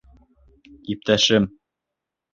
[0.95, 1.49] —Иптәшем.